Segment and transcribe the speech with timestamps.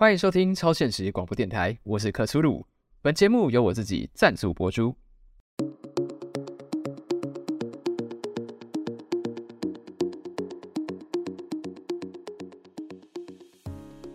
[0.00, 2.64] 欢迎收听超现实广播电台，我是克苏鲁。
[3.02, 4.94] 本节目由我自己赞助播出。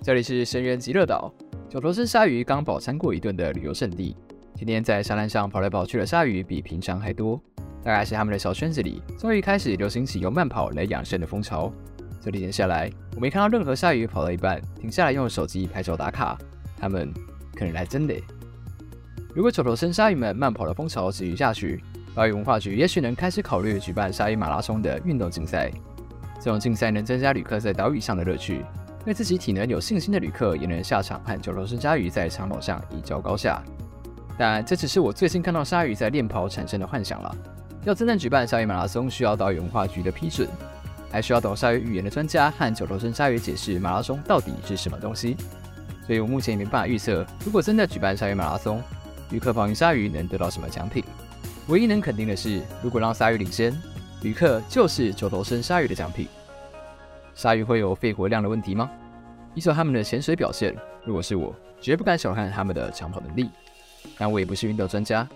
[0.01, 1.29] 这里是深渊极乐岛，
[1.69, 4.15] 九头身鲨鱼刚饱餐过一顿的旅游胜地。
[4.55, 7.37] 今天在沙滩上跑来跑去的鲨鱼比平常还多，
[7.83, 11.69] 大概是他们的小圈子里终于开始流行起用慢跑来养生的风潮。
[12.23, 16.37] 这几天下来，我没看到任何鲨鱼跑到一半停下来用手机拍照打卡。
[16.77, 17.13] 他们
[17.53, 18.15] 可能来真的。
[19.35, 21.83] 如果九头身鲨鱼们慢跑的风潮持续下去，
[22.15, 25.69] 岛屿文化局也许能开始考虑举办鲨鱼马拉松的运动竞赛。
[26.39, 28.63] 这种竞赛能增加旅客在岛屿上的乐趣，
[29.03, 33.61] 对自己体能有信心的旅客也能下场和九头身鲨鱼在长跑上一较高下。
[34.37, 37.35] 但这只是我最近看到鲨鱼在练跑产生的幻想了。
[37.83, 40.47] 要真正举办鲨鱼马拉松，需要岛屿文化局的批准。
[41.13, 45.37] 还需要懂鲨鱼语言的专家和九头身鲨鱼解释马拉松到底是什么东西，
[46.07, 48.81] 所以我目前也没办法预测，如果真的举办鲨鱼马拉松，
[49.29, 51.03] 旅客跑赢鲨鱼能得到什么奖品。
[51.67, 53.79] 唯一能肯定的是，如果让鲨鱼领先，
[54.23, 56.27] 旅客就是九头身鲨鱼的奖品。
[57.35, 58.89] 鲨鱼会有肺活量的问题吗？
[59.53, 63.51] 依照他们的潜水表现，如果是我，绝不敢小看他们的长跑能力。
[64.17, 65.27] 但我也不是运动专家，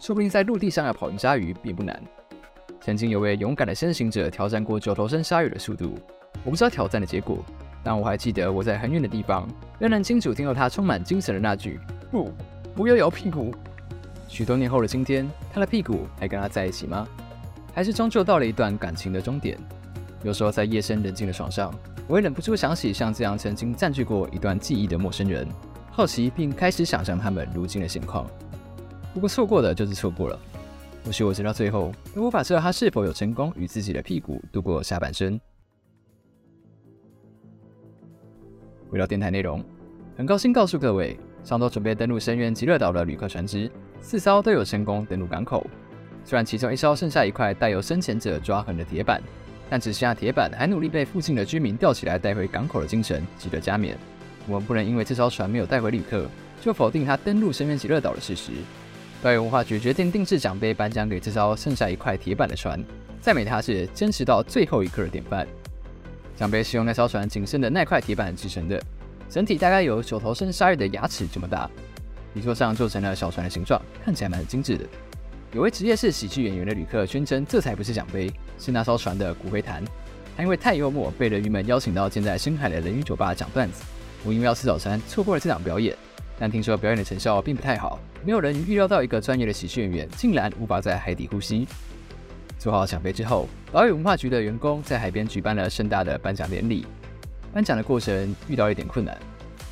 [0.00, 2.02] 说不定在陆地上要跑赢鲨鱼并不难。
[2.86, 5.98] 曾经有位勇敢的先行者挑战过九头身鲨鱼的速度，
[6.44, 7.44] 我不知道挑战的结果，
[7.82, 9.44] 但我还记得我在很远的地方
[9.80, 11.80] 仍然清楚听到他充满精神的那句
[12.12, 12.30] ：“不，
[12.76, 13.52] 不要摇屁股。”
[14.30, 17.04] 许多年后的今天，他的屁股还跟他在一起吗？
[17.74, 19.58] 还是终究到了一段感情的终点？
[20.22, 21.74] 有时候在夜深人静的床上，
[22.06, 25.44] 我也忍不住想起像这样曾经占据过一段记忆的陌生人，
[25.90, 28.24] 好奇并开始想象他们如今的现况。
[29.12, 30.38] 不过错过的就是错过了。
[31.06, 35.38] 或许我直到最后都无法知道他是否有成功与自己的屁股度过下半生。
[38.90, 39.64] 回到电台内容，
[40.16, 45.64] 很高兴告诉各位，上周准备登陆深渊极乐岛的旅客船只，四艘都有成功登陆港口。
[46.24, 49.22] 虽然其中一艘剩下一块带有深潜者抓痕的铁板，
[49.70, 53.94] 但只剩下铁板还努力被附近的居民吊起来带回港口的精神值得嘉勉。
[54.48, 56.26] 我们不能因为这艘船没有带回旅客，
[56.60, 58.50] 就否定它登陆深渊极乐岛的事实。
[59.22, 62.82] 导演文化局决定定制奖杯颁奖给这艘剩下一块铁板的船，
[63.20, 65.46] 赞美它是坚持到最后一刻的典范。
[66.36, 68.80] 奖杯是用那艘船仅剩的那块铁板制成的，
[69.28, 71.68] 整体大概有九头身鲨鱼的牙齿这么大，
[72.34, 74.84] 底座上做成了小船的形状，看起来蛮精致的。
[75.52, 79.82] 有位职业是喜剧演员的旅客宣称，这才不是奖杯，是那艘船的骨灰坛。
[80.36, 83.82] 他因为太幽默，被人鱼们邀请到建在深海的人鱼酒吧讲段子。
[84.22, 85.96] 我因为要吃早餐，错过了这场表演。
[86.38, 91.66] 但听说表演的成效并不太好，没有人预料到一个专业的喜剧演员竟然无法在海底呼吸。
[92.58, 96.86] 做好奖杯之后，岛屿文化局的员工在海边举办了盛大的颁奖典礼。
[97.52, 99.16] 颁奖的过程遇到一点困难，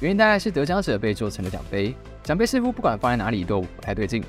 [0.00, 4.24] 原因大概是得奖者被做成了奖杯，奖杯似乎不管放在哪里都不太对劲。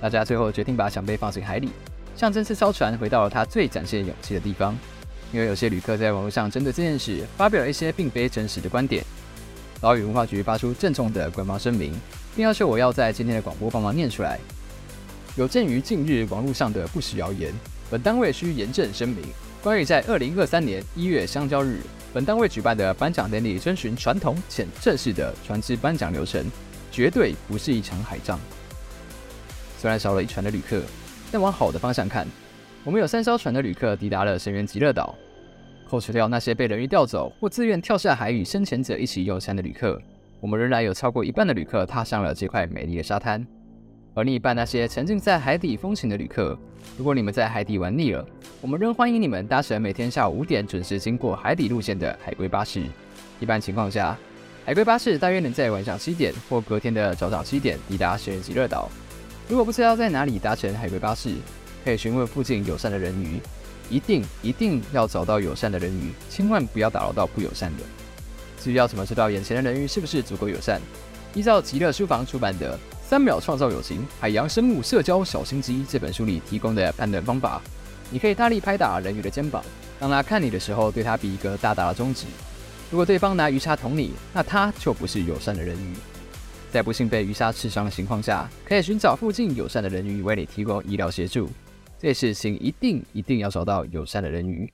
[0.00, 1.70] 大家最后决定把奖杯放进海里，
[2.16, 4.76] 象征是艘船回到了它最展现勇气的地方。
[5.32, 9.02] 因为有些旅客在网络上针对这件事发表了一些并非真实的观点。
[9.82, 11.92] 岛屿文化局发出郑重的官方声明，
[12.36, 14.38] 并要求我要在今天的广播帮忙念出来。
[15.34, 17.52] 有鉴于近日网络上的不实谣言，
[17.90, 19.18] 本单位需严正声明：
[19.60, 21.80] 关于在二零二三年一月香蕉日，
[22.14, 26.48] 本单位举办的颁奖典礼遵循传统且正式的船只颁奖流程，
[26.92, 28.38] 绝对不是一场海葬。
[29.80, 30.80] 虽然少了一船的旅客，
[31.32, 32.24] 但往好的方向看，
[32.84, 35.12] 我们有三艘船的旅客抵达了深渊极乐岛。
[35.92, 40.00] 扣除掉那些被人鱼钓走或自愿跳下海与深潜者一起游山的旅客，
[40.40, 43.46] 我们仍然有超过一半的旅客踏上了这块美丽的沙滩。
[44.14, 46.58] 而另一半那些沉浸在海底风情的旅客，
[46.96, 48.26] 如果你们在海底玩腻了，
[48.62, 52.82] 我们仍欢迎你们搭乘每天下午五点准时经过海底路线的海龟巴士。
[53.38, 54.16] 一般情况下，
[54.64, 58.88] 海龟巴士大约能在晚上七点或隔天的早上七点抵达深渊极乐岛。
[59.46, 61.34] 如果不知道在哪里搭乘海龟巴士，
[61.84, 63.38] 可以询问附近友善的人鱼。
[63.90, 67.82] 一定一定要找到友善的人鱼，千万不要打扰到不友善的。
[68.60, 70.80] 至于要怎么知道眼前的人鱼是不是足够友善，
[71.34, 77.60] 依照极乐书房出版的《三秒创造友情：海洋生物社交小心机》这本书里提供的判断方法，
[78.10, 79.64] 你可以大力拍打人鱼的肩膀，
[79.98, 82.26] 当他看你的时候，对他比一个大大的中指。
[82.90, 85.94] 如果对方拿鱼叉捅你，那他就不是友善的人鱼。
[86.70, 91.48] 在不幸被鱼叉刺伤的情况下，可以寻找附近友善的人鱼为你提供医疗协助。
[92.02, 94.68] 这次请一定一定要找到友善的人鱼。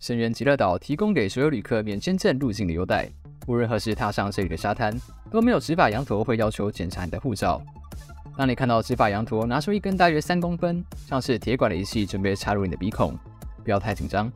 [0.00, 3.08] 深渊极乐岛提供给所有旅客免签证入境的优待，
[3.46, 4.92] 无论何时踏上这里的沙滩，
[5.30, 7.62] 都没有执法羊驼会要求检查你的护照。
[8.36, 13.16] 当你看到执法羊驼拿出一根大约三公分、像是铁管的仪器，准备插入你的鼻孔，
[13.62, 14.28] 不要太紧张，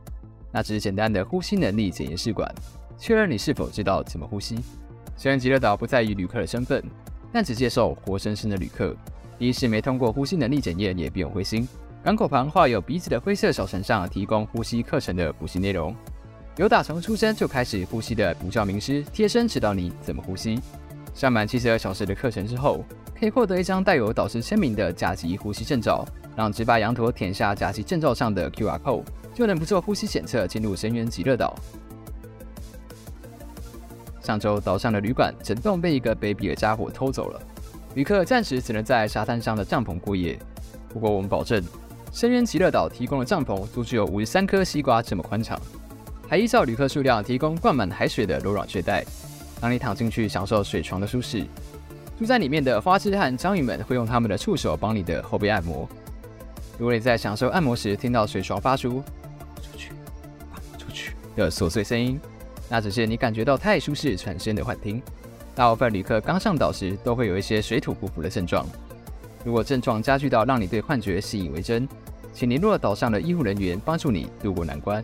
[0.53, 2.49] 那只是简单的呼吸能力检验试管，
[2.97, 4.57] 确认你是否知道怎么呼吸。
[5.17, 6.81] 虽然极乐岛不在意旅客的身份，
[7.31, 8.95] 但只接受活生生的旅客。
[9.39, 11.67] 即使没通过呼吸能力检验，也不用灰心。
[12.01, 15.93] 港口旁画有鼻子的灰色小船上提供呼吸课程的补习内容，
[16.55, 20.57] 有打从出生就开始呼吸的补教名师贴身指导你怎么呼吸。
[21.13, 22.85] 上满七十二小时的课程之后，
[23.19, 26.05] 可以获得一张带有导师签名的甲级呼吸证照，
[26.37, 29.03] 让执法羊驼舔下甲级证照上的 QR code，
[29.33, 31.55] 就能不做呼吸检测进入深渊极乐岛。
[34.21, 37.41] 上周岛上的旅馆整栋被一个卑鄙的家伙偷走了，
[37.95, 40.39] 旅客暂时只能在沙滩上的帐篷过夜。
[40.87, 41.61] 不过我们保证，
[42.11, 45.59] 深渊极乐岛提供的帐篷足足有五十三颗西瓜这么宽敞，
[46.27, 49.03] 还依照旅客数量提供灌满海水的柔软睡袋，
[49.61, 51.45] 让你躺进去享受水床的舒适。
[52.17, 55.89] 住在里面的花枝和章鱼们会用他们的触手帮你的后背按摩。
[56.77, 59.03] 如果你在享受按摩时听到水床发出“，”
[61.35, 62.19] 的琐碎声音，
[62.69, 65.01] 那只是你感觉到太舒适产生的幻听。
[65.55, 68.65] 大部分旅客刚上岛时都会有一些水土不服的症状。
[69.45, 71.87] 如果症状加剧到让你对幻觉信以为真，
[72.33, 75.03] 请联络岛上的医护人员帮助你渡过难关。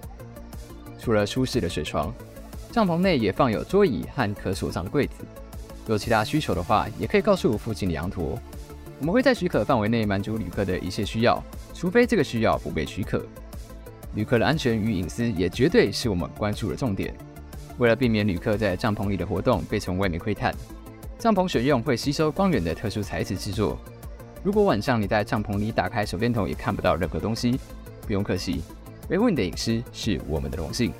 [0.99, 2.13] 除了舒适的水床，
[2.71, 5.25] 帐篷内也放有桌椅和可锁上的柜子。
[5.87, 8.39] 有其他需求的话，也可以告诉附近的羊驼，
[8.99, 11.43] 我们会在许可范围内满足旅客的一切需要，
[11.73, 13.23] 除非这个需要不被许可。
[14.15, 17.13] 旅客的安全与隐私也绝对是我们关注的重点。
[17.77, 20.53] 为了避免旅客在帐篷里的活动被从外面窥探，
[21.17, 23.77] 帐篷选用会吸收光源的特殊材质制作。
[24.43, 27.59] 如果晚上你在帐篷里打开手电筒也看不到任何东西，
[28.07, 28.61] 不用客气，
[29.09, 30.93] 维护你的隐私是我们的荣幸。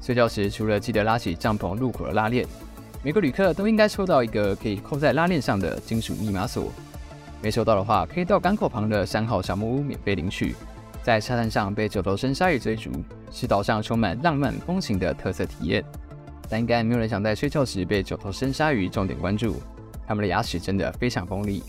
[0.00, 2.46] 睡觉时除了记得拉起帐篷入口的拉链。
[3.02, 6.70] 每个旅客都应该收到一个可以扣在拉链上的金属密码锁，
[7.40, 10.54] 没收到的话，可以到港口旁的三号小木屋免费领取。
[11.02, 12.90] 在沙滩上被九头身鲨鱼追逐，
[13.30, 15.84] 是岛上充满浪漫风情的特色体验。
[16.48, 19.62] 但应该没有人想在睡觉时被九头身鲨鱼重点关注，
[20.06, 21.62] 它们的牙齿真的非常锋利。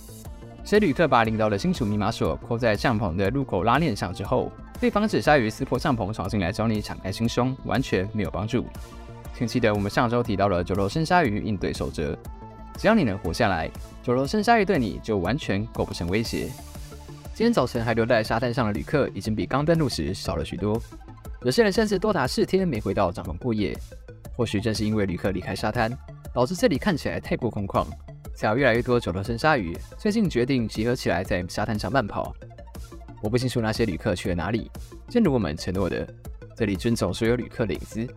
[0.64, 8.66] 所以旅客把领到的金属密码锁扣在帐篷的入口拉链上之后，对防止鲨鱼撕破帐篷闯进来找你敞开心胸，完全没有帮助。
[9.36, 12.18] 请记得，我们上周提到了九头身鲨鱼应对守则。
[12.78, 13.70] 只要你能活下来，
[14.04, 16.50] 九头身鲨鱼对你就完全构不成威胁。
[17.34, 20.80] 今天早晨还留在沙滩上的旅客，已经比刚登陆时少了许多。
[21.44, 23.76] 有些人甚至多达四天没回到帐篷过夜。
[24.36, 25.92] 或许正是因为旅客离开沙滩，
[26.34, 27.88] 导致这里看起来太过空旷，
[28.36, 32.36] 才有越来越多九头身鲨鱼最近决定集合起来在沙滩上慢跑。
[33.22, 34.70] 我不清楚那些旅客去了哪里。
[35.10, 36.08] 正如我们承诺的，
[36.56, 38.08] 这里尊重所有旅客的隐私。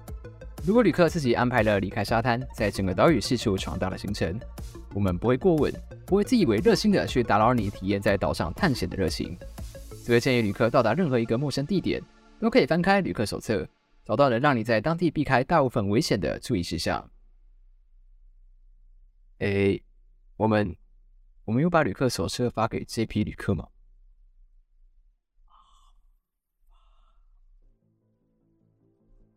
[0.67, 4.39] 如果旅客自己安排了离开沙滩，在整个岛屿四处闯荡的行程，
[4.93, 5.73] 我们不会过问，
[6.07, 9.37] 不会自以为热心的去打扰你体验在岛上探险的热情。
[10.05, 12.03] 所以建议旅客到达任何一个陌生地点，
[12.39, 13.67] 都可以翻开旅客手册，
[14.05, 17.11] 找到能让你在当地避开大部分危险的注意事项。
[19.39, 19.83] 诶，
[20.37, 20.77] 我们
[21.47, 23.69] 我们有把旅客手册发给这批旅客吗？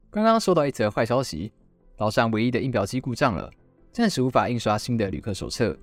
[0.10, 1.54] 刚刚收到一则坏消息，
[1.96, 3.52] 岛上唯一的印表机故障了，
[3.92, 5.78] 暂时无法印刷新的旅客手册。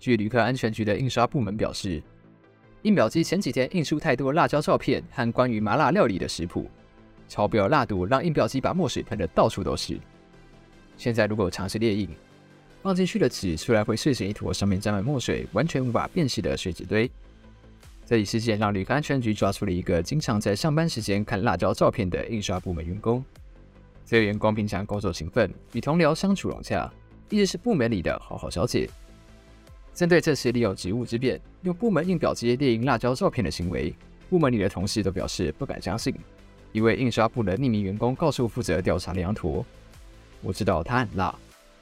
[0.00, 2.02] 据旅客安全局的印刷部门表示，
[2.82, 6.70] 印表机前几天印出太多辣椒照片和关于麻辣料理的食谱，
[7.28, 10.00] 超标辣度让印表机把墨水喷得到处都是。
[10.96, 12.08] 现在如果尝试列印，
[12.82, 17.10] 放进去的纸出来会碎成一坨，上面沾满墨水，完全无法辨识的碎纸堆。
[18.06, 23.22] 这一事件让旅客安全局抓出了一个经常在上班时间看辣椒照片的印刷部门员工。
[24.06, 26.90] 这员工平常工作勤奋，与同僚相处融洽，
[27.28, 28.88] 一直是部门里的好好小姐。
[29.94, 33.94] 针对这次利用职务之便用部门印表机列印辣椒照片的行为，
[34.28, 36.14] 部门里的同事都表示不敢相信。
[36.72, 39.64] 一位印刷部的匿名员工告诉负责调查的羊驼
[40.40, 41.34] ：“我知道它很辣，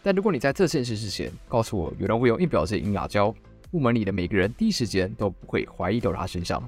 [0.02, 3.34] 但如果你在这件事之前告诉我有人会用印表机印辣椒，
[3.70, 6.66] 部门里的每个人第一时间都不会怀疑到他身上。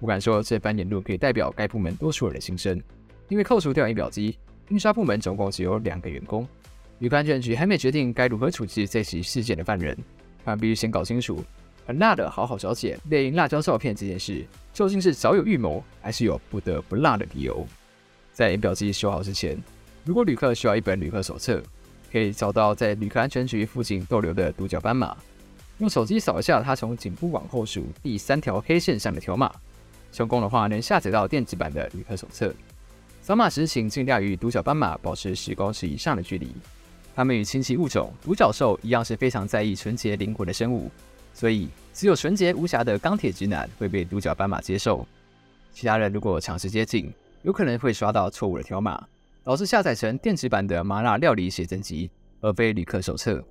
[0.00, 2.82] 我敢说，这番言论可以代表该部门多数人的心声，
[3.28, 4.36] 因为扣除掉印表机。”
[4.68, 6.48] 印刷部门总共只有两个员工，
[7.00, 9.94] 旅客安全局还没决定该如何处置这起事件的犯人，
[10.44, 11.42] 但必须先搞清楚，
[11.86, 17.66] 很辣的好好小姐列印辣椒照片这件事，究竟是早有预谋，还是有不得不辣的理由？
[18.32, 19.56] 在仪表机修好之前，
[20.04, 21.62] 如果旅客需要一本旅客手册，
[22.10, 25.16] 可以找到在旅客安全局附近逗留的独角斑马，
[25.78, 29.52] 用手机扫一下它从颈部往后数第三条黑线上的条码，
[30.12, 32.54] 成功的话能下载到电子版的旅客手册。
[33.20, 36.52] 扫码时，请尽量与独角斑马保持十公尺以上的距离。
[37.14, 40.90] 他们与亲戚物种独角兽一样，是非常在意纯洁灵魂的生物，
[41.34, 45.06] 所以只有纯洁无瑕的钢铁直男会被独角斑马接受。
[45.72, 49.06] 其他人如果尝试接近，有可能会刷到错误的条码，
[49.42, 53.42] 导致下载成电子版的麻辣料理写真集，而非旅客手册。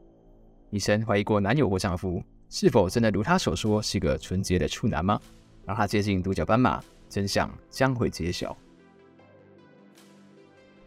[0.69, 5.19] 女生怀疑过男友或丈夫是否真的如她所说是个纯洁的处男吗？
[5.65, 8.55] 让她接近独角斑马，真相将会揭晓。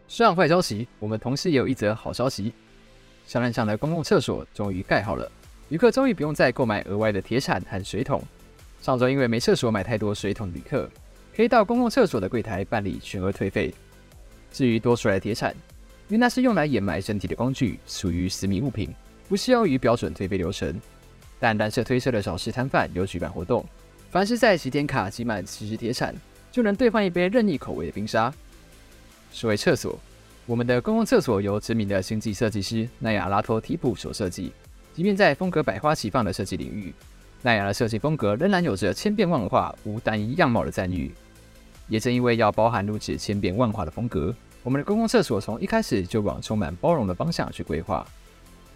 [0.07, 2.53] 虽然坏消息，我们同时也有一则好消息：
[3.27, 5.29] 商站上的公共厕所终于盖好了，
[5.69, 8.21] 旅客终于不用再购买额外的铁铲和水桶。
[8.81, 10.89] 上周因为没厕所买太多水桶旅客，
[11.35, 13.73] 可以到公共厕所的柜台办理全额退费。
[14.51, 15.51] 至于多出来的铁铲，
[16.07, 18.93] 因为那是用来掩埋身体的工具，属于私密物品，
[19.27, 20.79] 不适用于标准退费流程。
[21.39, 23.65] 但蓝色推车的小吃摊贩有举办活动，
[24.11, 26.15] 凡是在集点卡集满七十铁铲，
[26.51, 28.31] 就能兑换一杯任意口味的冰沙。
[29.33, 29.99] 说回厕所，
[30.47, 34.51] 我们的公共厕所由知名的星际设计师奈亚拉托提普所设计。
[34.93, 36.93] 即便在风格百花齐放的设计领域，
[37.41, 41.11] 奈亚的设计风格仍然有着千变万化、无单一样貌的赞誉。
[41.87, 48.05] 也正因为要包含如此千变万化的风格，我们的公共厕所从一开始就往充满包容的方向去规划。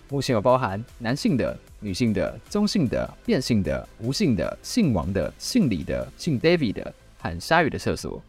[0.10, 8.20] 目前有包含男性的、女性的、中性的、变性的、无性的、姓王的、姓李的、姓 David 的和鲨鱼的厕所。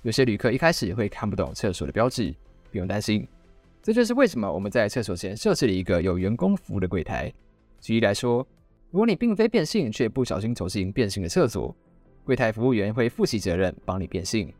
[0.00, 2.34] 有些旅客一开始会看不懂厕所的标志，
[2.70, 3.26] 不用担心，
[3.82, 7.32] 这就是为什么我们在厕所前设置了一个有员工服务的柜台。
[7.80, 8.46] 举例来说，
[8.90, 11.74] 如果你并非变性却不小心走进变性的厕所，
[12.24, 14.52] 柜台服务员会负起责任帮你变性。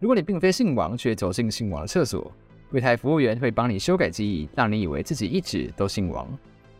[0.00, 2.32] 如果你并非姓王却走进姓王的厕所，
[2.70, 6.26] 柜台服务员会帮你修改记忆，让你以为自己一直都姓王。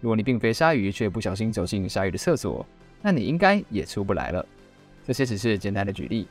[0.00, 2.66] 如果你并非鲨鱼却不小心走进鲨鱼的厕所，
[3.00, 4.44] 那你应该也出不来了。
[5.06, 6.26] 这些只是简单的举例，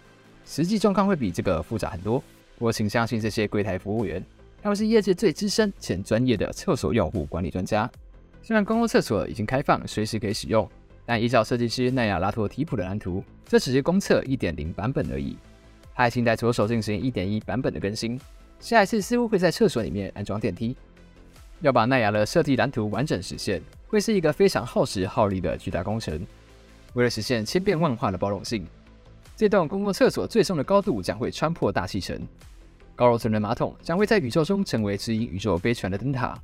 [0.45, 2.21] 实际状况会比这个复杂很多。
[2.57, 4.23] 我请相信这些柜台服务员，
[4.61, 7.89] 他们是业界最资深且专业的厕所用户管理专家。
[8.43, 10.69] 虽然公共厕所已经开放，随时可以使用。
[11.03, 15.35] 但依照设计师奈亚拉托提普的蓝图，这只是公厕1.0版本而已。
[15.93, 18.19] 他还在着手进行1.1版本的更新，
[18.59, 20.77] 下一次似乎会在厕所里面安装电梯。
[21.59, 26.25] 要把奈亚的设计蓝图完整实现，会是一个非常耗时耗力的巨大工程。
[26.93, 28.65] 为了实现千变万化的包容性，
[29.35, 32.19] 这栋公共厕所最终的高度将会穿破大气层，
[32.95, 36.37] 高楼层的马桶将会在宇宙中成为指引宇宙飞船的灯塔。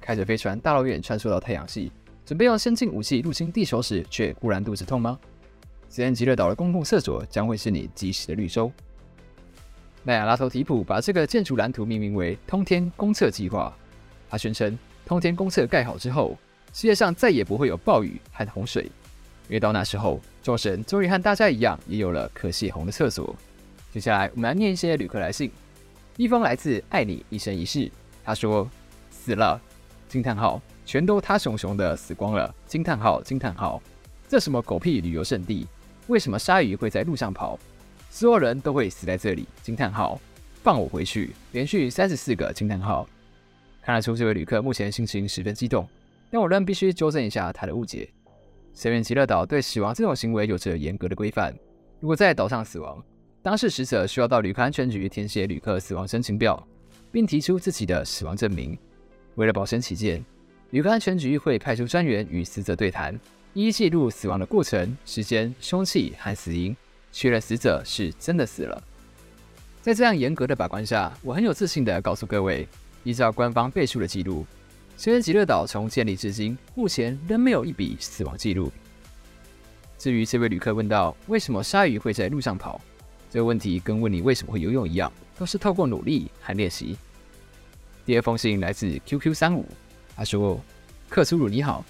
[0.00, 1.90] 开着飞船大老远穿梭到太阳系。
[2.24, 5.16] 准备用先进武器入侵地球时，却忽然肚子痛吗？
[5.88, 8.70] 此前极乐岛的公共厕所将会是你及时的绿洲。
[10.02, 13.72] 奈亚拉托提普把这个建筑蓝图命名为“通天公厕计划”。
[14.28, 16.36] 他宣称，通天公厕盖好之后，
[16.72, 18.82] 世界上再也不会有暴雨和洪水，
[19.48, 23.34] 因为到那时候，众神终于和大家一样，也有了可泄洪的厕所。
[23.92, 25.50] 接下来，我们来念一些旅客来信。
[26.16, 27.90] 一封来自爱你一生一世，
[28.24, 28.68] 他说
[29.10, 29.60] ：“死了！”
[30.08, 30.60] 惊叹号。
[30.86, 32.54] 全都他熊熊的死光了！
[32.64, 33.20] 惊叹号！
[33.20, 33.82] 惊叹号！
[34.28, 35.66] 这什么狗屁旅游胜地？
[36.06, 37.58] 为什么鲨鱼会在路上跑？
[38.08, 39.48] 所有人都会死在这里！
[39.62, 40.20] 惊叹号！
[40.62, 41.34] 放我回去！
[41.50, 43.04] 连续三十四个惊叹号！
[43.82, 45.88] 看得出这位旅客目前心情十分激动，
[46.30, 48.08] 但我仍必须纠正一下他的误解。
[48.72, 51.52] 深渊极乐岛对死亡这种行为有着严格的规范。
[51.98, 53.04] 如果在岛上死亡，
[53.46, 56.66] 当事死者需要到旅客安全局填写旅客死亡申请表，
[57.12, 58.76] 并提出自己的死亡证明。
[59.36, 60.20] 为了保险起见，
[60.70, 63.16] 旅客安全局会派出专员与死者对谈，
[63.54, 66.76] 一一记录死亡的过程、时间、凶器和死因，
[67.12, 68.82] 确认死者是真的死了。
[69.80, 72.66] 在这样严格的把关下，我很有自信地告诉各位，
[73.04, 74.44] 依照官方背书的记录，
[74.96, 78.72] 虽然极乐岛从建立至今，目前仍没有一笔死亡记录。
[79.96, 82.80] 至于这位旅客问到为什么鲨鱼会在路上跑，
[83.36, 86.96] 这个问题跟问你为什么会游泳一样，都是透过努力和练习。
[88.06, 89.66] 第二封信来自 QQ 三五。
[90.16, 90.58] 他说
[91.10, 91.84] ：“克苏鲁你好，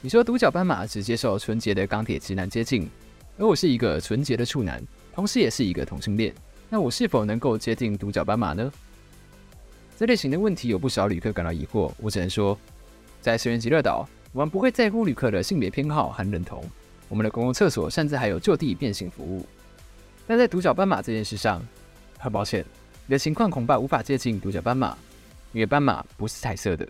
[0.00, 2.88] 你说独角斑马只接受纯洁的钢铁直男接近，
[3.36, 4.80] 而我是一个纯洁的处男，
[5.12, 6.32] 同时也是一个同性恋，
[6.70, 8.72] 那我是否能够接近独角斑马呢？”
[9.98, 12.56] 这类型的问题有不少旅客感到疑惑，我只能说，
[13.20, 16.62] 在深渊极乐岛，我们不会在乎旅客的性别偏好和认同，
[17.08, 19.44] 我们的公共厕所甚至还有就地变性服务。
[20.26, 21.62] 但在独角斑马这件事上，
[22.18, 22.64] 很抱歉，
[23.06, 24.96] 你的情况恐怕无法接近独角斑马，
[25.52, 26.88] 因为斑马不是彩色的。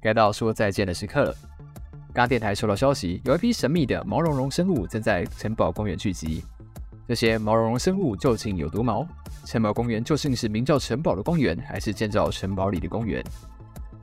[0.00, 1.34] 该到说再见的时刻了。
[2.12, 6.42] 刚电台收到消息，有一批神秘的毛茸茸生物正在城堡公园聚集。
[7.06, 9.06] 这些毛茸茸生物究竟有多毛？
[9.44, 13.24] 城堡公园究竟是名叫城堡的公园，还是建造城堡里的公园？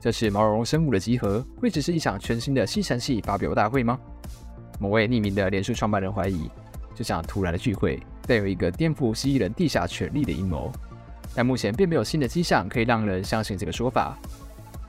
[0.00, 3.98] 这次毛茸茸生物的集合，会只是一场全新的吸尘器发表大会吗？
[4.78, 6.50] 某位匿名的脸书创办人怀疑，
[6.96, 10.72] 这场突然的聚会带有一个颠覆蜥蜴人地下权力的阴谋，
[11.34, 14.16] 但目前并没有新的迹象可以让人相信这个说法。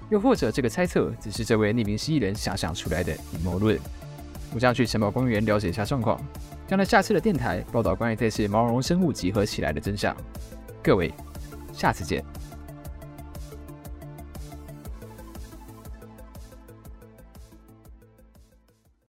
[0.09, 3.77] 又或者，这个猜测只是这位匿名蜥蜴人想象出来的阴谋论。
[4.53, 6.17] 我将去城堡公园了解一下状况，
[6.65, 10.15] 将在下次的电台报道关于这次毛茸茸生物集合起来的真相。
[10.81, 11.13] 各位，
[11.73, 12.23] 下次见。